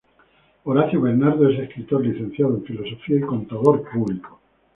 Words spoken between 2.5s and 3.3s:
en Filosofía y